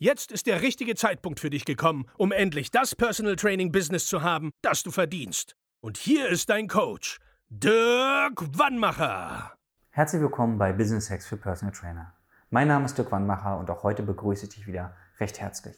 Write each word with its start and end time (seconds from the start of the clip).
Jetzt 0.00 0.30
ist 0.30 0.46
der 0.46 0.62
richtige 0.62 0.94
Zeitpunkt 0.94 1.40
für 1.40 1.50
dich 1.50 1.64
gekommen, 1.64 2.06
um 2.16 2.30
endlich 2.30 2.70
das 2.70 2.94
Personal 2.94 3.34
Training 3.34 3.72
Business 3.72 4.06
zu 4.06 4.22
haben, 4.22 4.52
das 4.62 4.84
du 4.84 4.92
verdienst. 4.92 5.56
Und 5.80 5.96
hier 5.96 6.28
ist 6.28 6.50
dein 6.50 6.68
Coach, 6.68 7.18
Dirk 7.48 8.56
Wannmacher. 8.56 9.54
Herzlich 9.90 10.22
willkommen 10.22 10.56
bei 10.56 10.72
Business 10.72 11.10
Hacks 11.10 11.26
für 11.26 11.36
Personal 11.36 11.74
Trainer. 11.74 12.14
Mein 12.50 12.68
Name 12.68 12.84
ist 12.84 12.96
Dirk 12.96 13.10
Wannmacher 13.10 13.58
und 13.58 13.70
auch 13.70 13.82
heute 13.82 14.04
begrüße 14.04 14.44
ich 14.44 14.54
dich 14.54 14.66
wieder 14.68 14.94
recht 15.18 15.40
herzlich. 15.40 15.74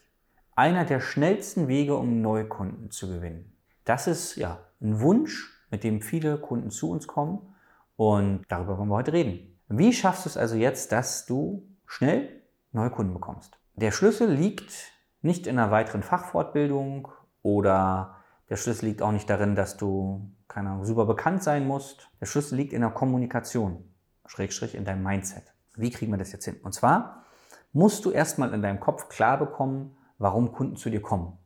Einer 0.55 0.85
der 0.85 1.01
schnellsten 1.01 1.67
Wege, 1.67 1.97
um 1.97 2.21
neue 2.21 2.47
Kunden 2.47 2.91
zu 2.91 3.09
gewinnen. 3.09 3.57
Das 3.87 4.07
ist 4.07 4.37
ja 4.37 4.61
ein 4.83 5.01
Wunsch, 5.01 5.51
mit 5.71 5.83
dem 5.83 6.03
viele 6.03 6.37
Kunden 6.37 6.71
zu 6.71 6.91
uns 6.91 7.07
kommen 7.07 7.55
und 7.97 8.43
darüber 8.49 8.77
wollen 8.77 8.91
wir 8.91 8.97
heute 8.97 9.15
reden. 9.15 9.59
Wie 9.69 9.95
schaffst 9.95 10.27
du 10.27 10.29
es 10.29 10.37
also 10.37 10.57
jetzt, 10.57 10.93
dass 10.93 11.25
du 11.25 11.67
schnell 11.87 12.43
neue 12.73 12.91
Kunden 12.91 13.15
bekommst? 13.15 13.60
Der 13.81 13.93
Schlüssel 13.93 14.31
liegt 14.31 14.93
nicht 15.23 15.47
in 15.47 15.59
einer 15.59 15.71
weiteren 15.71 16.03
Fachfortbildung 16.03 17.09
oder 17.41 18.17
der 18.51 18.57
Schlüssel 18.57 18.85
liegt 18.85 19.01
auch 19.01 19.11
nicht 19.11 19.31
darin, 19.31 19.55
dass 19.55 19.79
du, 19.79 20.31
keine 20.49 20.69
Ahnung, 20.69 20.85
super 20.85 21.07
bekannt 21.07 21.43
sein 21.43 21.67
musst. 21.67 22.11
Der 22.21 22.27
Schlüssel 22.27 22.57
liegt 22.57 22.75
in 22.75 22.83
der 22.83 22.91
Kommunikation, 22.91 23.91
Schrägstrich 24.27 24.75
in 24.75 24.85
deinem 24.85 25.03
Mindset. 25.03 25.55
Wie 25.77 25.91
kriegen 25.91 26.13
wir 26.13 26.19
das 26.19 26.31
jetzt 26.31 26.45
hin? 26.45 26.61
Und 26.63 26.75
zwar 26.75 27.25
musst 27.73 28.05
du 28.05 28.11
erstmal 28.11 28.53
in 28.53 28.61
deinem 28.61 28.81
Kopf 28.81 29.09
klar 29.09 29.39
bekommen, 29.39 29.97
warum 30.19 30.53
Kunden 30.53 30.77
zu 30.77 30.91
dir 30.91 31.01
kommen. 31.01 31.39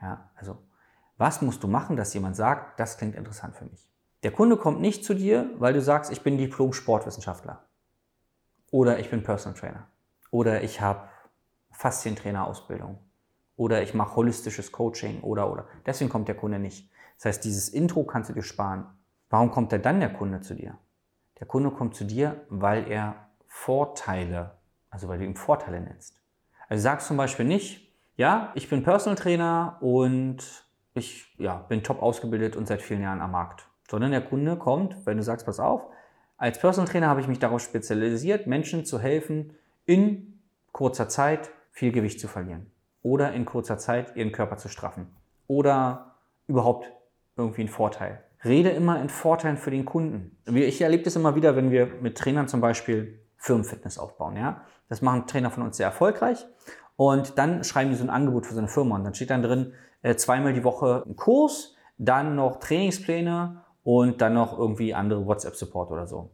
Ja, 0.00 0.30
also, 0.36 0.58
was 1.16 1.42
musst 1.42 1.64
du 1.64 1.66
machen, 1.66 1.96
dass 1.96 2.14
jemand 2.14 2.36
sagt, 2.36 2.78
das 2.78 2.96
klingt 2.96 3.16
interessant 3.16 3.56
für 3.56 3.64
mich? 3.64 3.90
Der 4.22 4.30
Kunde 4.30 4.56
kommt 4.56 4.80
nicht 4.80 5.04
zu 5.04 5.14
dir, 5.14 5.50
weil 5.58 5.72
du 5.72 5.82
sagst, 5.82 6.12
ich 6.12 6.22
bin 6.22 6.38
Diplom-Sportwissenschaftler. 6.38 7.66
Oder 8.70 9.00
ich 9.00 9.10
bin 9.10 9.24
Personal 9.24 9.58
Trainer. 9.58 9.88
Oder 10.30 10.62
ich 10.62 10.80
habe 10.80 11.08
Faszientrainerausbildung 11.76 12.98
oder 13.56 13.82
ich 13.82 13.94
mache 13.94 14.16
holistisches 14.16 14.72
Coaching 14.72 15.20
oder 15.20 15.50
oder. 15.50 15.66
Deswegen 15.84 16.10
kommt 16.10 16.28
der 16.28 16.36
Kunde 16.36 16.58
nicht. 16.58 16.90
Das 17.16 17.26
heißt, 17.26 17.44
dieses 17.44 17.68
Intro 17.68 18.04
kannst 18.04 18.30
du 18.30 18.34
dir 18.34 18.42
sparen. 18.42 18.86
Warum 19.30 19.50
kommt 19.50 19.72
denn 19.72 19.82
dann 19.82 20.00
der 20.00 20.12
Kunde 20.12 20.40
zu 20.40 20.54
dir? 20.54 20.78
Der 21.40 21.46
Kunde 21.46 21.70
kommt 21.70 21.94
zu 21.94 22.04
dir, 22.04 22.44
weil 22.48 22.90
er 22.90 23.28
Vorteile, 23.46 24.52
also 24.90 25.08
weil 25.08 25.18
du 25.18 25.24
ihm 25.24 25.36
Vorteile 25.36 25.80
nennst. 25.80 26.18
Also 26.68 26.82
sagst 26.82 27.08
zum 27.08 27.16
Beispiel 27.16 27.46
nicht, 27.46 27.92
ja, 28.16 28.52
ich 28.54 28.68
bin 28.70 28.82
Personal 28.82 29.16
Trainer 29.16 29.76
und 29.80 30.64
ich 30.94 31.34
ja, 31.38 31.56
bin 31.56 31.82
top 31.82 32.02
ausgebildet 32.02 32.56
und 32.56 32.66
seit 32.66 32.80
vielen 32.80 33.02
Jahren 33.02 33.20
am 33.20 33.32
Markt. 33.32 33.68
Sondern 33.88 34.10
der 34.10 34.22
Kunde 34.24 34.56
kommt, 34.56 35.04
wenn 35.06 35.16
du 35.16 35.22
sagst, 35.22 35.46
pass 35.46 35.60
auf, 35.60 35.86
als 36.38 36.58
Personal 36.58 36.90
Trainer 36.90 37.08
habe 37.08 37.20
ich 37.20 37.28
mich 37.28 37.38
darauf 37.38 37.62
spezialisiert, 37.62 38.46
Menschen 38.46 38.84
zu 38.84 38.98
helfen, 38.98 39.54
in 39.84 40.40
kurzer 40.72 41.08
Zeit 41.08 41.50
viel 41.76 41.92
Gewicht 41.92 42.18
zu 42.18 42.26
verlieren 42.26 42.70
oder 43.02 43.32
in 43.34 43.44
kurzer 43.44 43.76
Zeit 43.76 44.16
ihren 44.16 44.32
Körper 44.32 44.56
zu 44.56 44.68
straffen 44.68 45.14
oder 45.46 46.14
überhaupt 46.46 46.90
irgendwie 47.36 47.60
einen 47.60 47.68
Vorteil. 47.68 48.24
Rede 48.42 48.70
immer 48.70 48.98
in 49.00 49.10
Vorteilen 49.10 49.58
für 49.58 49.70
den 49.70 49.84
Kunden. 49.84 50.38
Ich 50.46 50.80
erlebe 50.80 51.02
das 51.02 51.16
immer 51.16 51.34
wieder, 51.34 51.54
wenn 51.54 51.70
wir 51.70 51.86
mit 52.00 52.16
Trainern 52.16 52.48
zum 52.48 52.62
Beispiel 52.62 53.20
Firmenfitness 53.36 53.98
aufbauen. 53.98 54.36
Ja? 54.36 54.62
Das 54.88 55.02
machen 55.02 55.26
Trainer 55.26 55.50
von 55.50 55.64
uns 55.64 55.76
sehr 55.76 55.86
erfolgreich 55.88 56.46
und 56.96 57.36
dann 57.36 57.62
schreiben 57.62 57.90
die 57.90 57.96
so 57.96 58.04
ein 58.04 58.10
Angebot 58.10 58.46
für 58.46 58.54
so 58.54 58.60
eine 58.60 58.68
Firma 58.68 58.94
und 58.96 59.04
dann 59.04 59.12
steht 59.14 59.28
dann 59.28 59.42
drin, 59.42 59.74
äh, 60.00 60.16
zweimal 60.16 60.54
die 60.54 60.64
Woche 60.64 61.04
ein 61.06 61.14
Kurs, 61.14 61.76
dann 61.98 62.36
noch 62.36 62.58
Trainingspläne 62.58 63.62
und 63.84 64.22
dann 64.22 64.32
noch 64.32 64.58
irgendwie 64.58 64.94
andere 64.94 65.26
WhatsApp-Support 65.26 65.90
oder 65.90 66.06
so. 66.06 66.30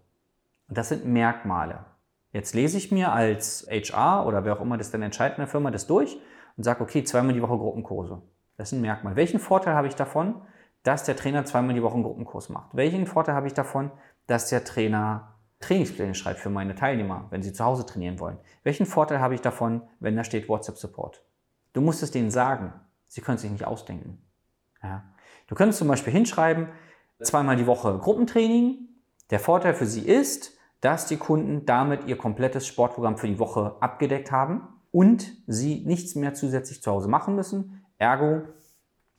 Und 0.69 0.79
das 0.79 0.91
sind 0.91 1.05
Merkmale. 1.05 1.92
Jetzt 2.33 2.55
lese 2.55 2.79
ich 2.79 2.91
mir 2.91 3.13
als 3.13 3.67
HR 3.71 4.27
oder 4.27 4.45
wer 4.45 4.57
auch 4.57 4.63
immer 4.63 4.79
das 4.79 4.91
dann 4.91 5.03
entscheidet 5.03 5.39
in 5.39 5.43
der 5.43 5.49
Firma 5.49 5.71
das 5.71 5.87
durch 5.87 6.19
und 6.57 6.65
sage, 6.65 6.83
okay, 6.83 7.05
zweimal 7.05 7.35
die 7.35 7.43
Woche 7.43 7.59
Gruppenkurse. 7.59 8.23
Das 8.57 8.73
ist 8.73 8.79
ein 8.79 8.81
Merkmal. 8.81 9.17
Welchen 9.17 9.39
Vorteil 9.39 9.75
habe 9.75 9.87
ich 9.87 9.95
davon, 9.95 10.41
dass 10.83 11.05
der 11.05 11.17
Trainer 11.17 11.45
zweimal 11.45 11.75
die 11.75 11.83
Woche 11.83 11.95
einen 11.95 12.03
Gruppenkurs 12.03 12.49
macht? 12.49 12.75
Welchen 12.75 13.07
Vorteil 13.07 13.35
habe 13.35 13.47
ich 13.47 13.55
davon, 13.55 13.91
dass 14.27 14.49
der 14.49 14.65
Trainer 14.65 15.29
Trainingspläne 15.61 16.15
schreibt 16.15 16.41
für 16.41 16.51
meine 16.51 16.75
Teilnehmer, 16.75 17.27
wenn 17.31 17.43
sie 17.43 17.53
zu 17.53 17.65
Hause 17.65 17.87
trainieren 17.87 18.19
wollen? 18.19 18.39
Welchen 18.65 18.87
Vorteil 18.87 19.21
habe 19.21 19.35
ich 19.35 19.41
davon, 19.41 19.83
wenn 20.01 20.17
da 20.17 20.25
steht 20.25 20.49
WhatsApp 20.49 20.77
Support? 20.77 21.25
Du 21.73 21.81
musst 21.81 22.03
es 22.03 22.11
denen 22.11 22.31
sagen. 22.31 22.73
Sie 23.07 23.21
können 23.21 23.37
es 23.37 23.43
sich 23.43 23.51
nicht 23.51 23.67
ausdenken. 23.67 24.23
Ja. 24.83 25.05
Du 25.47 25.55
könntest 25.55 25.79
zum 25.79 25.89
Beispiel 25.89 26.13
hinschreiben, 26.13 26.69
zweimal 27.21 27.57
die 27.57 27.67
Woche 27.67 27.99
Gruppentraining. 27.99 28.89
Der 29.31 29.39
Vorteil 29.39 29.75
für 29.75 29.87
sie 29.87 30.07
ist, 30.07 30.59
dass 30.83 31.07
die 31.07 31.17
Kunden 31.17 31.65
damit 31.65 32.07
ihr 32.07 32.19
komplettes 32.19 32.67
Sportprogramm 32.67 33.17
für 33.17 33.29
die 33.29 33.39
Woche 33.39 33.77
abgedeckt 33.81 34.31
haben 34.31 34.69
und 34.91 35.33
sie 35.47 35.85
nichts 35.87 36.17
mehr 36.17 36.35
zusätzlich 36.35 36.83
zu 36.83 36.91
Hause 36.91 37.09
machen 37.09 37.35
müssen. 37.35 37.85
Ergo, 37.99 38.43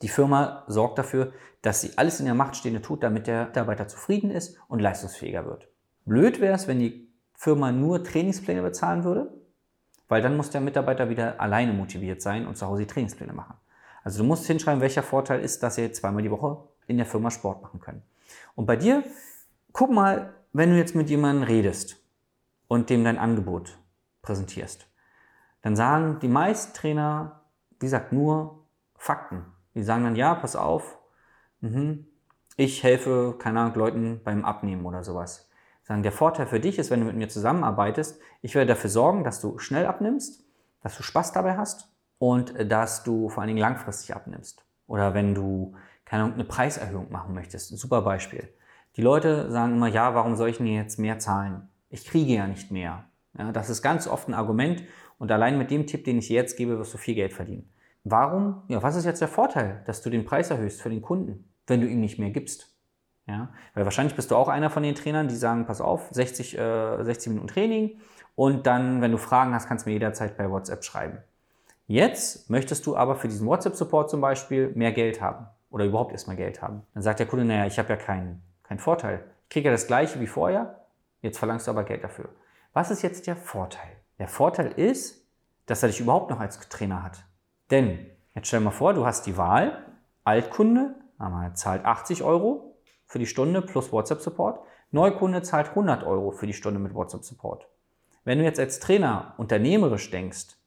die 0.02 0.10
Firma 0.10 0.66
sorgt 0.68 1.00
dafür, 1.00 1.32
dass 1.62 1.80
sie 1.80 1.98
alles 1.98 2.20
in 2.20 2.26
der 2.26 2.36
Macht 2.36 2.58
Stehende 2.58 2.82
tut, 2.82 3.02
damit 3.02 3.28
der 3.28 3.46
Mitarbeiter 3.46 3.88
zufrieden 3.88 4.30
ist 4.30 4.58
und 4.68 4.82
leistungsfähiger 4.82 5.46
wird. 5.46 5.70
Blöd 6.06 6.42
wäre 6.42 6.54
es, 6.54 6.68
wenn 6.68 6.80
die 6.80 7.10
Firma 7.34 7.72
nur 7.72 8.04
Trainingspläne 8.04 8.62
bezahlen 8.62 9.06
würde, 9.06 9.34
weil 10.10 10.22
dann 10.22 10.36
muss 10.36 10.50
der 10.50 10.60
Mitarbeiter 10.60 11.10
wieder 11.10 11.40
alleine 11.40 11.72
motiviert 11.72 12.22
sein 12.22 12.46
und 12.46 12.58
zu 12.58 12.68
Hause 12.68 12.82
die 12.82 12.88
Trainingspläne 12.88 13.32
machen. 13.32 13.56
Also 14.04 14.22
du 14.22 14.28
musst 14.28 14.46
hinschreiben, 14.46 14.82
welcher 14.82 15.02
Vorteil 15.02 15.40
ist, 15.40 15.64
dass 15.64 15.76
sie 15.76 15.90
zweimal 15.94 16.24
die 16.24 16.32
Woche 16.32 16.58
in 16.88 16.98
der 16.98 17.06
Firma 17.06 17.32
Sport 17.32 17.62
machen 17.62 17.80
können. 17.80 18.02
Und 18.56 18.66
bei 18.66 18.76
dir, 18.76 19.04
guck 19.72 19.92
mal, 19.92 20.34
wenn 20.54 20.70
du 20.70 20.78
jetzt 20.78 20.96
mit 20.96 21.10
jemandem 21.10 21.44
redest 21.44 21.98
und 22.68 22.90
dem 22.90 23.04
dein 23.04 23.18
Angebot 23.18 23.78
präsentierst, 24.22 24.88
dann 25.62 25.76
sagen 25.76 26.20
die 26.22 26.28
meisten 26.28 26.74
Trainer, 26.74 27.42
wie 27.72 27.86
gesagt, 27.88 28.14
nur 28.14 28.66
Fakten. 28.96 29.46
Die 29.74 29.84
sagen 29.84 30.04
dann, 30.04 30.16
ja, 30.16 30.36
pass 30.36 30.56
auf, 30.56 31.00
mhm, 31.62 32.06
ich 32.56 32.84
helfe, 32.84 33.36
keine 33.40 33.62
Ahnung, 33.62 33.76
Leuten 33.76 34.22
beim 34.24 34.46
Abnehmen 34.46 34.86
oder 34.86 35.04
sowas. 35.04 35.50
Sagen, 35.82 36.04
der 36.04 36.12
Vorteil 36.12 36.46
für 36.46 36.60
dich 36.60 36.78
ist, 36.80 36.92
wenn 36.92 37.00
du 37.00 37.08
mit 37.08 37.16
mir 37.16 37.28
zusammenarbeitest, 37.28 38.22
ich 38.42 38.56
werde 38.56 38.70
dafür 38.70 38.90
sorgen, 38.90 39.24
dass 39.24 39.42
du 39.42 39.58
schnell 39.58 39.86
abnimmst, 39.86 40.46
dass 40.82 40.96
du 40.96 41.04
Spaß 41.04 41.34
dabei 41.34 41.58
hast 41.58 41.90
und 42.20 42.54
dass 42.72 43.04
du 43.04 43.30
vor 43.30 43.42
allen 43.42 43.48
Dingen 43.48 43.60
langfristig 43.60 44.16
abnimmst. 44.16 44.64
Oder 44.88 45.14
wenn 45.14 45.34
du, 45.34 45.76
keine 46.06 46.24
Ahnung, 46.24 46.36
eine 46.36 46.46
Preiserhöhung 46.46 47.12
machen 47.12 47.34
möchtest. 47.34 47.72
Ein 47.72 47.78
super 47.78 48.02
Beispiel. 48.02 48.48
Die 48.96 49.02
Leute 49.02 49.50
sagen 49.50 49.74
immer, 49.74 49.88
ja, 49.88 50.14
warum 50.14 50.36
soll 50.36 50.50
ich 50.50 50.58
denn 50.58 50.68
jetzt 50.68 51.00
mehr 51.00 51.18
zahlen? 51.18 51.68
Ich 51.90 52.06
kriege 52.06 52.34
ja 52.34 52.48
nicht 52.48 52.72
mehr. 52.72 53.06
Ja, 53.38 53.52
das 53.52 53.70
ist 53.70 53.82
ganz 53.82 54.08
oft 54.08 54.28
ein 54.28 54.36
Argument 54.36 54.84
und 55.18 55.32
allein 55.32 55.58
mit 55.58 55.72
dem 55.72 55.88
Tipp, 55.88 56.06
den 56.06 56.20
ich 56.20 56.30
jetzt 56.30 56.58
gebe, 56.58 56.78
wirst 56.78 56.94
du 56.94 57.00
viel 57.00 57.16
Geld 57.16 57.34
verdienen. 57.34 57.68
Warum? 58.04 58.62
Ja, 58.68 58.84
was 58.84 58.96
ist 58.96 59.06
jetzt 59.06 59.22
der 59.22 59.28
Vorteil, 59.28 59.82
dass 59.86 60.02
du 60.02 60.10
den 60.10 60.26
Preis 60.26 60.52
erhöhst 60.52 60.82
für 60.82 60.90
den 60.90 61.02
Kunden, 61.02 61.50
wenn 61.66 61.82
du 61.82 61.88
ihm 61.88 62.02
nicht 62.02 62.20
mehr 62.20 62.30
gibst? 62.30 62.70
Ja, 63.26 63.50
weil 63.74 63.86
wahrscheinlich 63.86 64.16
bist 64.16 64.32
du 64.32 64.36
auch 64.36 64.50
einer 64.50 64.70
von 64.70 64.84
den 64.84 64.96
Trainern, 64.96 65.30
die 65.30 65.36
sagen, 65.36 65.66
pass 65.66 65.80
auf, 65.80 66.10
60, 66.12 66.58
äh, 66.58 67.04
60 67.04 67.30
Minuten 67.30 67.48
Training 67.48 68.00
und 68.36 68.68
dann, 68.68 69.02
wenn 69.02 69.12
du 69.12 69.18
Fragen 69.18 69.54
hast, 69.54 69.68
kannst 69.68 69.86
du 69.86 69.90
mir 69.90 69.94
jederzeit 69.94 70.38
bei 70.38 70.52
WhatsApp 70.52 70.84
schreiben. 70.84 71.20
Jetzt 71.88 72.50
möchtest 72.50 72.86
du 72.86 72.98
aber 72.98 73.16
für 73.16 73.28
diesen 73.28 73.48
WhatsApp-Support 73.48 74.10
zum 74.10 74.22
Beispiel 74.22 74.72
mehr 74.76 74.92
Geld 74.92 75.22
haben 75.22 75.48
oder 75.70 75.86
überhaupt 75.86 76.12
erstmal 76.12 76.36
Geld 76.36 76.62
haben. 76.62 76.84
Dann 76.94 77.04
sagt 77.04 77.20
der 77.20 77.26
Kunde, 77.26 77.46
naja, 77.46 77.66
ich 77.66 77.80
habe 77.80 77.90
ja 77.90 77.96
keinen 77.96 78.42
kein 78.74 78.80
Vorteil. 78.80 79.24
Ich 79.44 79.50
kriege 79.50 79.70
ja 79.70 79.72
das 79.72 79.86
gleiche 79.86 80.20
wie 80.20 80.26
vorher, 80.26 80.88
jetzt 81.22 81.38
verlangst 81.38 81.68
du 81.68 81.72
aber 81.72 81.84
Geld 81.84 82.04
dafür. 82.04 82.30
Was 82.74 82.90
ist 82.90 83.04
jetzt 83.04 83.28
der 83.28 83.36
Vorteil? 83.36 84.02
Der 84.18 84.28
Vorteil 84.28 84.72
ist, 84.72 85.28
dass 85.68 85.84
er 85.84 85.90
dich 85.90 86.00
überhaupt 86.00 86.32
noch 86.32 86.40
als 86.40 86.60
Trainer 86.70 87.04
hat. 87.04 87.24
Denn, 87.70 88.08
jetzt 88.34 88.48
stell 88.48 88.62
dir 88.62 88.66
mal 88.66 88.72
vor, 88.72 88.96
du 88.96 89.06
hast 89.06 89.28
die 89.28 89.38
Wahl, 89.38 89.86
Altkunde, 90.24 90.96
zahlt 91.54 91.86
80 91.86 92.24
Euro 92.24 92.76
für 93.06 93.20
die 93.20 93.28
Stunde 93.28 93.62
plus 93.62 93.92
WhatsApp-Support, 93.92 94.66
Neukunde 94.90 95.44
zahlt 95.44 95.70
100 95.70 96.04
Euro 96.04 96.32
für 96.32 96.48
die 96.48 96.54
Stunde 96.54 96.80
mit 96.80 96.96
WhatsApp-Support. 96.96 97.68
Wenn 98.24 98.40
du 98.40 98.44
jetzt 98.44 98.60
als 98.60 98.80
Trainer 98.80 99.36
unternehmerisch 99.38 100.10
denkst, 100.10 100.58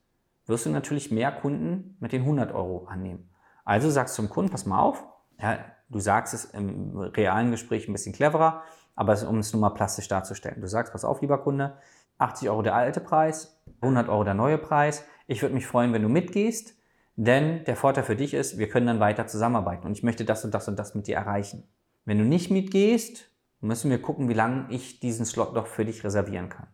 wirst 0.46 0.64
du 0.64 0.70
natürlich 0.70 1.10
mehr 1.10 1.32
Kunden 1.32 1.96
mit 1.98 2.12
den 2.12 2.22
100 2.22 2.54
Euro 2.54 2.86
annehmen. 2.86 3.30
Also 3.64 3.90
sagst 3.90 4.16
du 4.16 4.22
zum 4.22 4.30
Kunden, 4.30 4.52
pass 4.52 4.64
mal 4.64 4.80
auf, 4.80 5.04
ja, 5.40 5.58
Du 5.88 6.00
sagst 6.00 6.34
es 6.34 6.46
im 6.46 6.96
realen 6.98 7.50
Gespräch 7.50 7.88
ein 7.88 7.92
bisschen 7.92 8.12
cleverer, 8.12 8.62
aber 8.94 9.16
um 9.28 9.38
es 9.38 9.52
nur 9.52 9.60
mal 9.60 9.70
plastisch 9.70 10.08
darzustellen. 10.08 10.60
Du 10.60 10.66
sagst, 10.66 10.92
pass 10.92 11.04
auf, 11.04 11.20
lieber 11.20 11.38
Kunde, 11.38 11.76
80 12.18 12.50
Euro 12.50 12.62
der 12.62 12.74
alte 12.74 13.00
Preis, 13.00 13.62
100 13.80 14.08
Euro 14.08 14.24
der 14.24 14.34
neue 14.34 14.58
Preis. 14.58 15.04
Ich 15.26 15.42
würde 15.42 15.54
mich 15.54 15.66
freuen, 15.66 15.92
wenn 15.92 16.02
du 16.02 16.08
mitgehst, 16.08 16.74
denn 17.16 17.64
der 17.64 17.76
Vorteil 17.76 18.04
für 18.04 18.16
dich 18.16 18.34
ist, 18.34 18.58
wir 18.58 18.68
können 18.68 18.86
dann 18.86 19.00
weiter 19.00 19.26
zusammenarbeiten 19.26 19.86
und 19.86 19.92
ich 19.92 20.02
möchte 20.02 20.24
das 20.24 20.44
und 20.44 20.52
das 20.52 20.68
und 20.68 20.78
das 20.78 20.94
mit 20.94 21.06
dir 21.06 21.16
erreichen. 21.16 21.64
Wenn 22.04 22.18
du 22.18 22.24
nicht 22.24 22.50
mitgehst, 22.50 23.30
müssen 23.60 23.90
wir 23.90 24.00
gucken, 24.00 24.28
wie 24.28 24.34
lange 24.34 24.66
ich 24.70 25.00
diesen 25.00 25.26
Slot 25.26 25.54
noch 25.54 25.66
für 25.66 25.84
dich 25.84 26.04
reservieren 26.04 26.48
kann. 26.48 26.68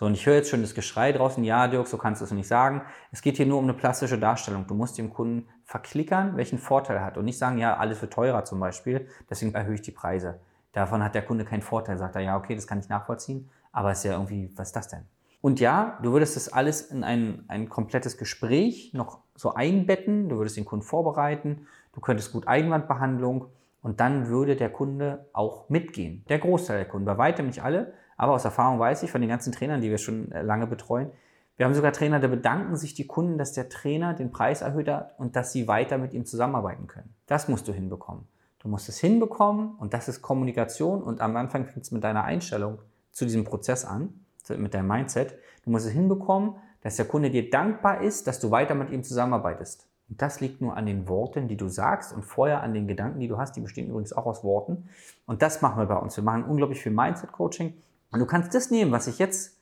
So, 0.00 0.06
und 0.06 0.14
ich 0.14 0.24
höre 0.24 0.36
jetzt 0.36 0.48
schon 0.48 0.62
das 0.62 0.74
Geschrei 0.74 1.12
draußen, 1.12 1.44
ja, 1.44 1.68
Dirk, 1.68 1.86
so 1.86 1.98
kannst 1.98 2.22
du 2.22 2.24
es 2.24 2.30
nicht 2.30 2.48
sagen. 2.48 2.80
Es 3.12 3.20
geht 3.20 3.36
hier 3.36 3.44
nur 3.44 3.58
um 3.58 3.64
eine 3.64 3.74
plastische 3.74 4.18
Darstellung. 4.18 4.66
Du 4.66 4.72
musst 4.72 4.96
dem 4.96 5.12
Kunden 5.12 5.46
verklickern, 5.66 6.38
welchen 6.38 6.58
Vorteil 6.58 6.96
er 6.96 7.04
hat 7.04 7.18
und 7.18 7.26
nicht 7.26 7.36
sagen, 7.36 7.58
ja, 7.58 7.76
alles 7.76 8.00
wird 8.00 8.14
teurer 8.14 8.46
zum 8.46 8.60
Beispiel, 8.60 9.08
deswegen 9.28 9.52
erhöhe 9.52 9.74
ich 9.74 9.82
die 9.82 9.90
Preise. 9.90 10.40
Davon 10.72 11.04
hat 11.04 11.14
der 11.14 11.20
Kunde 11.20 11.44
keinen 11.44 11.60
Vorteil. 11.60 11.98
Sagt 11.98 12.16
er, 12.16 12.22
ja, 12.22 12.38
okay, 12.38 12.54
das 12.54 12.66
kann 12.66 12.80
ich 12.80 12.88
nachvollziehen, 12.88 13.50
aber 13.72 13.90
es 13.90 13.98
ist 13.98 14.04
ja 14.04 14.12
irgendwie, 14.12 14.50
was 14.56 14.68
ist 14.68 14.76
das 14.76 14.88
denn? 14.88 15.02
Und 15.42 15.60
ja, 15.60 15.98
du 16.02 16.12
würdest 16.12 16.34
das 16.34 16.50
alles 16.50 16.80
in 16.80 17.04
ein, 17.04 17.44
ein 17.48 17.68
komplettes 17.68 18.16
Gespräch 18.16 18.94
noch 18.94 19.18
so 19.34 19.52
einbetten, 19.52 20.30
du 20.30 20.38
würdest 20.38 20.56
den 20.56 20.64
Kunden 20.64 20.86
vorbereiten, 20.86 21.66
du 21.92 22.00
könntest 22.00 22.32
gut 22.32 22.48
Einwandbehandlung 22.48 23.48
und 23.82 24.00
dann 24.00 24.28
würde 24.28 24.56
der 24.56 24.70
Kunde 24.70 25.26
auch 25.34 25.68
mitgehen. 25.68 26.24
Der 26.30 26.38
Großteil 26.38 26.78
der 26.78 26.88
Kunden, 26.88 27.04
bei 27.04 27.18
weitem 27.18 27.48
nicht 27.48 27.62
alle, 27.62 27.92
aber 28.20 28.34
aus 28.34 28.44
Erfahrung 28.44 28.78
weiß 28.78 29.02
ich 29.02 29.10
von 29.10 29.22
den 29.22 29.30
ganzen 29.30 29.50
Trainern, 29.50 29.80
die 29.80 29.88
wir 29.88 29.96
schon 29.96 30.30
äh, 30.30 30.42
lange 30.42 30.66
betreuen, 30.66 31.10
wir 31.56 31.66
haben 31.66 31.74
sogar 31.74 31.92
Trainer, 31.92 32.20
da 32.20 32.28
bedanken 32.28 32.76
sich 32.76 32.94
die 32.94 33.06
Kunden, 33.06 33.36
dass 33.36 33.52
der 33.52 33.68
Trainer 33.68 34.14
den 34.14 34.30
Preis 34.30 34.62
erhöht 34.62 34.88
hat 34.88 35.18
und 35.18 35.36
dass 35.36 35.52
sie 35.52 35.68
weiter 35.68 35.98
mit 35.98 36.14
ihm 36.14 36.24
zusammenarbeiten 36.24 36.86
können. 36.86 37.14
Das 37.26 37.48
musst 37.48 37.68
du 37.68 37.72
hinbekommen. 37.72 38.26
Du 38.60 38.68
musst 38.68 38.88
es 38.88 38.98
hinbekommen 38.98 39.74
und 39.78 39.92
das 39.92 40.08
ist 40.08 40.22
Kommunikation 40.22 41.02
und 41.02 41.20
am 41.20 41.36
Anfang 41.36 41.66
fängt 41.66 41.84
es 41.84 41.90
mit 41.90 42.04
deiner 42.04 42.24
Einstellung 42.24 42.78
zu 43.10 43.24
diesem 43.24 43.44
Prozess 43.44 43.84
an, 43.84 44.24
mit 44.56 44.72
deinem 44.72 44.88
Mindset. 44.88 45.34
Du 45.64 45.70
musst 45.70 45.86
es 45.86 45.92
hinbekommen, 45.92 46.56
dass 46.82 46.96
der 46.96 47.06
Kunde 47.06 47.30
dir 47.30 47.50
dankbar 47.50 48.02
ist, 48.02 48.26
dass 48.26 48.40
du 48.40 48.50
weiter 48.50 48.74
mit 48.74 48.90
ihm 48.90 49.02
zusammenarbeitest. 49.02 49.86
Und 50.08 50.20
das 50.20 50.40
liegt 50.40 50.60
nur 50.60 50.76
an 50.76 50.86
den 50.86 51.08
Worten, 51.08 51.46
die 51.46 51.56
du 51.56 51.68
sagst 51.68 52.12
und 52.12 52.24
vorher 52.24 52.62
an 52.62 52.74
den 52.74 52.86
Gedanken, 52.86 53.20
die 53.20 53.28
du 53.28 53.38
hast. 53.38 53.56
Die 53.56 53.60
bestehen 53.60 53.88
übrigens 53.88 54.12
auch 54.12 54.26
aus 54.26 54.42
Worten. 54.44 54.88
Und 55.26 55.42
das 55.42 55.62
machen 55.62 55.78
wir 55.78 55.86
bei 55.86 55.96
uns. 55.96 56.16
Wir 56.16 56.24
machen 56.24 56.44
unglaublich 56.44 56.80
viel 56.80 56.92
Mindset-Coaching. 56.92 57.74
Und 58.12 58.20
du 58.20 58.26
kannst 58.26 58.54
das 58.54 58.70
nehmen, 58.70 58.92
was 58.92 59.06
ich 59.06 59.18
jetzt 59.18 59.60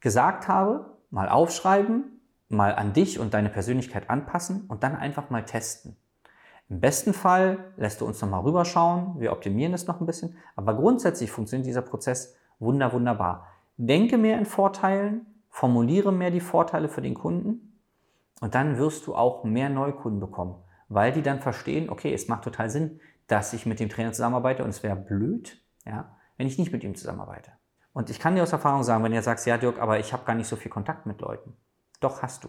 gesagt 0.00 0.48
habe, 0.48 0.96
mal 1.10 1.28
aufschreiben, 1.28 2.20
mal 2.48 2.74
an 2.74 2.92
dich 2.92 3.18
und 3.18 3.34
deine 3.34 3.50
Persönlichkeit 3.50 4.08
anpassen 4.08 4.66
und 4.68 4.82
dann 4.82 4.96
einfach 4.96 5.30
mal 5.30 5.44
testen. 5.44 5.96
Im 6.70 6.80
besten 6.80 7.14
Fall 7.14 7.72
lässt 7.76 8.00
du 8.00 8.06
uns 8.06 8.20
nochmal 8.20 8.42
rüberschauen, 8.42 9.18
wir 9.18 9.32
optimieren 9.32 9.72
es 9.72 9.86
noch 9.86 10.00
ein 10.00 10.06
bisschen, 10.06 10.36
aber 10.54 10.74
grundsätzlich 10.74 11.30
funktioniert 11.30 11.66
dieser 11.66 11.82
Prozess 11.82 12.36
wunder, 12.58 12.92
wunderbar. 12.92 13.46
Denke 13.76 14.18
mehr 14.18 14.38
in 14.38 14.44
Vorteilen, 14.44 15.26
formuliere 15.48 16.12
mehr 16.12 16.30
die 16.30 16.40
Vorteile 16.40 16.88
für 16.88 17.00
den 17.00 17.14
Kunden 17.14 17.80
und 18.40 18.54
dann 18.54 18.76
wirst 18.76 19.06
du 19.06 19.14
auch 19.14 19.44
mehr 19.44 19.70
Neukunden 19.70 20.20
bekommen, 20.20 20.56
weil 20.88 21.12
die 21.12 21.22
dann 21.22 21.40
verstehen, 21.40 21.88
okay, 21.88 22.12
es 22.12 22.28
macht 22.28 22.44
total 22.44 22.68
Sinn, 22.68 23.00
dass 23.28 23.52
ich 23.52 23.66
mit 23.66 23.80
dem 23.80 23.88
Trainer 23.88 24.12
zusammenarbeite 24.12 24.62
und 24.62 24.70
es 24.70 24.82
wäre 24.82 24.96
blöd, 24.96 25.62
ja, 25.86 26.16
wenn 26.36 26.46
ich 26.46 26.58
nicht 26.58 26.72
mit 26.72 26.84
ihm 26.84 26.94
zusammenarbeite. 26.94 27.52
Und 27.98 28.10
ich 28.10 28.20
kann 28.20 28.36
dir 28.36 28.44
aus 28.44 28.52
Erfahrung 28.52 28.84
sagen, 28.84 29.02
wenn 29.02 29.12
ihr 29.12 29.22
sagst, 29.22 29.44
ja 29.44 29.58
Dirk, 29.58 29.80
aber 29.80 29.98
ich 29.98 30.12
habe 30.12 30.24
gar 30.24 30.36
nicht 30.36 30.46
so 30.46 30.54
viel 30.54 30.70
Kontakt 30.70 31.04
mit 31.04 31.20
Leuten. 31.20 31.56
Doch 31.98 32.22
hast 32.22 32.44
du. 32.44 32.48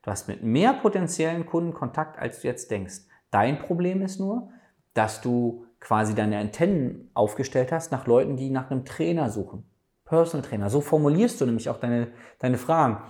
Du 0.00 0.10
hast 0.10 0.28
mit 0.28 0.42
mehr 0.42 0.72
potenziellen 0.72 1.44
Kunden 1.44 1.74
Kontakt, 1.74 2.18
als 2.18 2.40
du 2.40 2.48
jetzt 2.48 2.70
denkst. 2.70 3.00
Dein 3.30 3.58
Problem 3.58 4.00
ist 4.00 4.18
nur, 4.18 4.48
dass 4.94 5.20
du 5.20 5.66
quasi 5.78 6.14
deine 6.14 6.38
Antennen 6.38 7.10
aufgestellt 7.12 7.70
hast 7.70 7.92
nach 7.92 8.06
Leuten, 8.06 8.38
die 8.38 8.48
nach 8.48 8.70
einem 8.70 8.86
Trainer 8.86 9.28
suchen. 9.28 9.68
Personal 10.06 10.48
Trainer. 10.48 10.70
So 10.70 10.80
formulierst 10.80 11.38
du 11.42 11.44
nämlich 11.44 11.68
auch 11.68 11.78
deine, 11.78 12.08
deine 12.38 12.56
Fragen. 12.56 13.02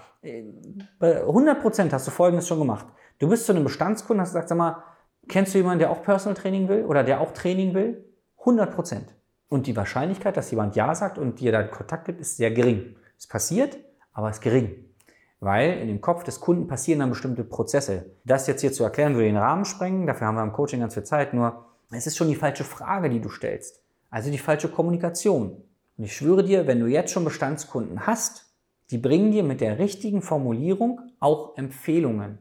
Bei 0.99 1.23
100% 1.23 1.93
hast 1.93 2.09
du 2.09 2.11
Folgendes 2.11 2.49
schon 2.49 2.59
gemacht. 2.59 2.87
Du 3.21 3.29
bist 3.29 3.47
zu 3.47 3.53
einem 3.53 3.63
Bestandskunden, 3.63 4.21
hast 4.21 4.31
gesagt, 4.31 4.49
sag 4.49 4.59
mal, 4.59 4.83
kennst 5.29 5.55
du 5.55 5.59
jemanden, 5.59 5.79
der 5.79 5.93
auch 5.93 6.03
Personal 6.03 6.35
Training 6.35 6.67
will 6.67 6.87
oder 6.87 7.05
der 7.05 7.21
auch 7.21 7.31
Training 7.31 7.73
will? 7.73 8.05
100%. 8.41 9.03
Und 9.53 9.67
die 9.67 9.77
Wahrscheinlichkeit, 9.77 10.39
dass 10.39 10.51
jemand 10.51 10.77
Ja 10.77 10.95
sagt 10.95 11.19
und 11.19 11.39
dir 11.39 11.53
dann 11.53 11.71
Kontakt 11.71 12.07
gibt, 12.07 12.23
ist 12.23 12.39
sehr 12.39 12.51
gering. 12.51 12.97
Es 13.19 13.27
passiert, 13.27 13.77
aber 14.15 14.31
es 14.31 14.37
ist 14.37 14.43
gering. 14.43 14.87
Weil 15.41 15.79
in 15.79 15.89
dem 15.89 16.01
Kopf 16.01 16.25
des 16.25 16.41
Kunden 16.41 16.67
passieren 16.67 17.01
dann 17.01 17.11
bestimmte 17.11 17.45
Prozesse. 17.45 18.13
Das 18.25 18.47
jetzt 18.47 18.63
hier 18.63 18.73
zu 18.73 18.83
erklären, 18.83 19.13
würde 19.13 19.27
den 19.27 19.37
Rahmen 19.37 19.67
sprengen. 19.67 20.07
Dafür 20.07 20.27
haben 20.27 20.37
wir 20.37 20.43
im 20.43 20.55
Coaching 20.55 20.81
ganz 20.81 20.95
viel 20.95 21.03
Zeit. 21.03 21.35
Nur 21.35 21.67
es 21.91 22.07
ist 22.07 22.17
schon 22.17 22.29
die 22.29 22.35
falsche 22.35 22.65
Frage, 22.65 23.11
die 23.11 23.21
du 23.21 23.29
stellst. 23.29 23.83
Also 24.09 24.31
die 24.31 24.39
falsche 24.39 24.71
Kommunikation. 24.71 25.63
Und 25.99 26.05
ich 26.05 26.17
schwöre 26.17 26.45
dir, 26.45 26.67
wenn 26.67 26.81
du 26.81 26.87
jetzt 26.87 27.13
schon 27.13 27.25
Bestandskunden 27.25 28.07
hast, 28.07 28.47
die 28.91 28.97
bringen 28.97 29.33
dir 29.33 29.43
mit 29.43 29.61
der 29.61 29.79
richtigen 29.79 30.23
Formulierung 30.23 30.99
auch 31.21 31.59
Empfehlungen 31.59 32.39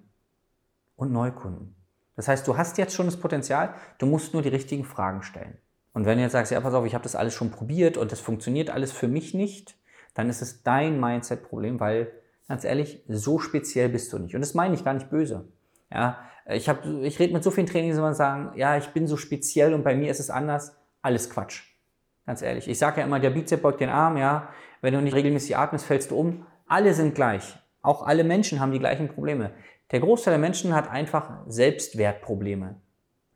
und 0.95 1.11
Neukunden. 1.11 1.75
Das 2.15 2.29
heißt, 2.29 2.47
du 2.47 2.55
hast 2.55 2.77
jetzt 2.77 2.95
schon 2.95 3.07
das 3.07 3.17
Potenzial, 3.17 3.73
du 3.97 4.05
musst 4.05 4.31
nur 4.31 4.43
die 4.43 4.47
richtigen 4.47 4.85
Fragen 4.85 5.23
stellen. 5.23 5.57
Und 5.93 6.05
wenn 6.05 6.17
du 6.17 6.23
jetzt 6.23 6.31
sagst, 6.31 6.51
ja, 6.51 6.59
pass 6.59 6.73
auf, 6.73 6.85
ich 6.85 6.93
habe 6.93 7.03
das 7.03 7.15
alles 7.15 7.33
schon 7.33 7.51
probiert 7.51 7.97
und 7.97 8.11
das 8.11 8.19
funktioniert 8.19 8.69
alles 8.69 8.91
für 8.91 9.07
mich 9.07 9.33
nicht, 9.33 9.75
dann 10.13 10.29
ist 10.29 10.41
es 10.41 10.63
dein 10.63 10.99
Mindset-Problem, 10.99 11.79
weil, 11.79 12.11
ganz 12.47 12.63
ehrlich, 12.63 13.03
so 13.07 13.39
speziell 13.39 13.89
bist 13.89 14.11
du 14.13 14.19
nicht. 14.19 14.35
Und 14.35 14.41
das 14.41 14.53
meine 14.53 14.75
ich 14.75 14.85
gar 14.85 14.93
nicht 14.93 15.09
böse. 15.09 15.45
Ja, 15.91 16.19
ich, 16.47 16.69
hab, 16.69 16.85
ich 16.85 17.19
rede 17.19 17.33
mit 17.33 17.43
so 17.43 17.51
vielen 17.51 17.67
Trainings, 17.67 17.97
die 17.97 18.13
sagen, 18.13 18.57
ja, 18.57 18.77
ich 18.77 18.87
bin 18.89 19.07
so 19.07 19.17
speziell 19.17 19.73
und 19.73 19.83
bei 19.83 19.95
mir 19.95 20.09
ist 20.09 20.19
es 20.19 20.29
anders. 20.29 20.77
Alles 21.01 21.29
Quatsch. 21.29 21.63
Ganz 22.25 22.41
ehrlich. 22.41 22.67
Ich 22.67 22.77
sage 22.77 23.01
ja 23.01 23.05
immer, 23.05 23.19
der 23.19 23.31
Bizep 23.31 23.61
beugt 23.61 23.81
den 23.81 23.89
Arm, 23.89 24.17
ja. 24.17 24.49
Wenn 24.81 24.93
du 24.93 25.01
nicht 25.01 25.15
regelmäßig 25.15 25.57
atmest, 25.57 25.85
fällst 25.85 26.11
du 26.11 26.17
um. 26.17 26.45
Alle 26.67 26.93
sind 26.93 27.15
gleich. 27.15 27.57
Auch 27.81 28.05
alle 28.05 28.23
Menschen 28.23 28.59
haben 28.59 28.71
die 28.71 28.79
gleichen 28.79 29.09
Probleme. 29.09 29.51
Der 29.91 29.99
Großteil 29.99 30.33
der 30.33 30.39
Menschen 30.39 30.73
hat 30.73 30.89
einfach 30.89 31.39
Selbstwertprobleme. 31.47 32.75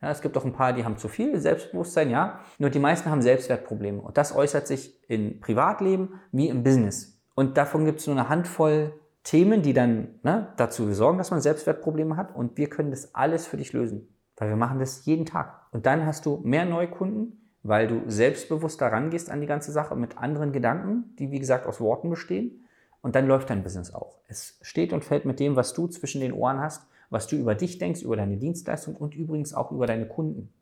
Ja, 0.02 0.10
es 0.10 0.20
gibt 0.20 0.36
auch 0.36 0.44
ein 0.44 0.52
paar, 0.52 0.72
die 0.72 0.84
haben 0.84 0.98
zu 0.98 1.08
viel 1.08 1.38
Selbstbewusstsein, 1.38 2.10
ja. 2.10 2.40
Nur 2.58 2.70
die 2.70 2.78
meisten 2.78 3.10
haben 3.10 3.22
Selbstwertprobleme. 3.22 4.00
Und 4.00 4.18
das 4.18 4.34
äußert 4.34 4.66
sich 4.66 5.00
im 5.08 5.40
Privatleben 5.40 6.20
wie 6.32 6.48
im 6.48 6.62
Business. 6.62 7.18
Und 7.34 7.56
davon 7.56 7.84
gibt 7.84 8.00
es 8.00 8.06
nur 8.06 8.16
eine 8.16 8.28
Handvoll 8.28 8.92
Themen, 9.22 9.62
die 9.62 9.72
dann 9.72 10.08
ne, 10.22 10.52
dazu 10.56 10.92
sorgen, 10.92 11.18
dass 11.18 11.30
man 11.30 11.40
Selbstwertprobleme 11.40 12.16
hat. 12.16 12.34
Und 12.34 12.58
wir 12.58 12.68
können 12.68 12.90
das 12.90 13.14
alles 13.14 13.46
für 13.46 13.56
dich 13.56 13.72
lösen. 13.72 14.08
Weil 14.36 14.50
wir 14.50 14.56
machen 14.56 14.78
das 14.78 15.04
jeden 15.06 15.26
Tag. 15.26 15.62
Und 15.72 15.86
dann 15.86 16.06
hast 16.06 16.26
du 16.26 16.40
mehr 16.44 16.66
Neukunden, 16.66 17.50
weil 17.62 17.88
du 17.88 18.02
selbstbewusst 18.06 18.80
daran 18.80 19.10
gehst 19.10 19.30
an 19.30 19.40
die 19.40 19.46
ganze 19.46 19.72
Sache 19.72 19.96
mit 19.96 20.18
anderen 20.18 20.52
Gedanken, 20.52 21.16
die 21.18 21.30
wie 21.30 21.40
gesagt 21.40 21.66
aus 21.66 21.80
Worten 21.80 22.10
bestehen. 22.10 22.64
Und 23.00 23.16
dann 23.16 23.26
läuft 23.26 23.50
dein 23.50 23.62
Business 23.62 23.92
auch. 23.92 24.18
Es 24.28 24.58
steht 24.62 24.92
und 24.92 25.04
fällt 25.04 25.24
mit 25.24 25.40
dem, 25.40 25.56
was 25.56 25.74
du 25.74 25.88
zwischen 25.88 26.20
den 26.20 26.32
Ohren 26.32 26.60
hast 26.60 26.86
was 27.10 27.26
du 27.26 27.36
über 27.36 27.54
dich 27.54 27.78
denkst, 27.78 28.02
über 28.02 28.16
deine 28.16 28.36
Dienstleistung 28.36 28.96
und 28.96 29.14
übrigens 29.14 29.54
auch 29.54 29.72
über 29.72 29.86
deine 29.86 30.06
Kunden. 30.06 30.52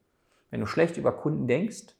Wenn 0.51 0.61
du 0.61 0.67
schlecht 0.67 0.97
über 0.97 1.13
Kunden 1.13 1.47
denkst, 1.47 1.95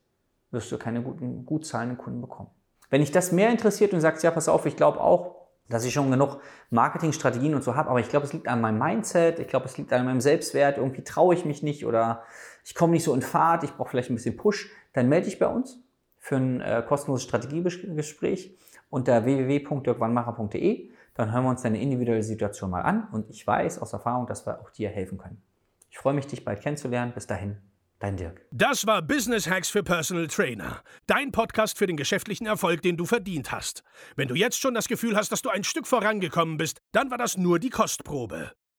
wirst 0.51 0.71
du 0.71 0.79
keine 0.79 1.03
guten, 1.03 1.45
gut 1.45 1.67
zahlenden 1.67 1.99
Kunden 1.99 2.21
bekommen. 2.21 2.51
Wenn 2.91 3.01
dich 3.01 3.11
das 3.11 3.33
mehr 3.33 3.51
interessiert 3.51 3.93
und 3.93 4.01
sagst, 4.01 4.23
ja, 4.23 4.31
pass 4.31 4.49
auf, 4.49 4.67
ich 4.67 4.77
glaube 4.77 5.01
auch, 5.01 5.35
dass 5.69 5.85
ich 5.85 5.95
schon 5.95 6.11
genug 6.11 6.41
Marketingstrategien 6.71 7.55
und 7.55 7.65
so 7.65 7.75
habe, 7.75 7.89
aber 7.89 7.99
ich 7.99 8.09
glaube, 8.09 8.27
es 8.27 8.33
liegt 8.33 8.49
an 8.49 8.61
meinem 8.61 8.79
Mindset, 8.79 9.39
ich 9.39 9.49
glaube, 9.49 9.67
es 9.67 9.79
liegt 9.79 9.93
an 9.93 10.05
meinem 10.05 10.21
Selbstwert, 10.21 10.77
irgendwie 10.77 11.03
traue 11.03 11.35
ich 11.35 11.45
mich 11.45 11.63
nicht 11.63 11.87
oder 11.87 12.23
ich 12.65 12.75
komme 12.75 12.93
nicht 12.93 13.05
so 13.05 13.15
in 13.15 13.23
Fahrt, 13.23 13.65
ich 13.65 13.73
brauche 13.73 13.89
vielleicht 13.89 14.11
ein 14.11 14.15
bisschen 14.15 14.37
Push, 14.37 14.71
dann 14.93 15.09
melde 15.09 15.27
dich 15.27 15.39
bei 15.39 15.49
uns 15.49 15.83
für 16.19 16.37
ein 16.37 16.61
äh, 16.61 16.85
kostenloses 16.87 17.25
Strategiegespräch 17.25 18.57
unter 18.91 19.25
www.dirkwannmacher.de 19.25 20.91
dann 21.15 21.33
hören 21.33 21.45
wir 21.45 21.51
uns 21.51 21.63
deine 21.63 21.81
individuelle 21.81 22.23
Situation 22.23 22.71
mal 22.71 22.83
an 22.83 23.09
und 23.13 23.31
ich 23.31 23.47
weiß 23.47 23.79
aus 23.79 23.93
Erfahrung, 23.93 24.27
dass 24.27 24.47
wir 24.47 24.61
auch 24.61 24.71
dir 24.71 24.91
helfen 24.91 25.19
können. 25.19 25.43
Ich 25.91 25.99
freue 25.99 26.15
mich, 26.15 26.27
dich 26.27 26.45
bald 26.45 26.61
kennenzulernen. 26.61 27.13
Bis 27.15 27.29
dahin, 27.29 27.57
dein 28.01 28.17
Dirk. 28.17 28.45
Das 28.51 28.85
war 28.85 29.01
Business 29.01 29.49
Hacks 29.49 29.69
für 29.69 29.85
Personal 29.85 30.27
Trainer. 30.27 30.83
Dein 31.07 31.31
Podcast 31.31 31.79
für 31.79 31.87
den 31.87 31.97
geschäftlichen 31.97 32.47
Erfolg, 32.47 32.83
den 32.83 32.97
du 32.97 33.07
verdient 33.07 33.53
hast. 33.53 33.85
Wenn 34.17 34.27
du 34.27 34.35
jetzt 34.35 34.61
schon 34.61 34.75
das 34.75 34.89
Gefühl 34.89 35.17
hast, 35.17 35.31
dass 35.31 35.43
du 35.43 35.51
ein 35.51 35.63
Stück 35.63 35.87
vorangekommen 35.87 36.57
bist, 36.57 36.81
dann 36.91 37.13
war 37.13 37.19
das 37.19 37.37
nur 37.37 37.61
die 37.61 37.71
Kostprobe. 37.71 38.51